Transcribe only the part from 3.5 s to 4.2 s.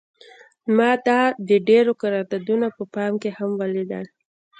لیدلی دی